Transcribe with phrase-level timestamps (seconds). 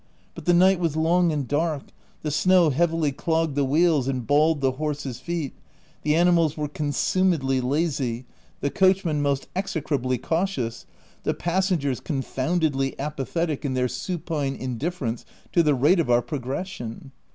[0.33, 1.83] But the night was long and dark;
[2.23, 5.53] the snow heavily clogged the wheels and balled the horses' feet;
[6.01, 8.25] the animals were consumedly lazy,
[8.61, 10.87] the coach men most execrably cautious,
[11.21, 17.11] the passengers confoundedly apathetic in their supine indiffe rence to the rate of our progression.